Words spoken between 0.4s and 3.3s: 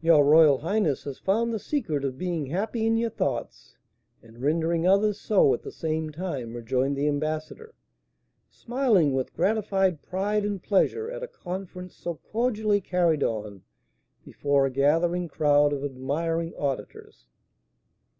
highness has found the secret of being happy in your